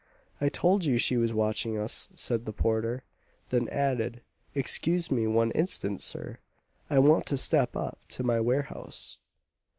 [0.41, 3.03] "I told you she was watching us," said the porter.
[3.49, 4.23] Then added,
[4.55, 6.39] "Excuse me one instant, sir;
[6.89, 9.19] I want to step up to my warehouse."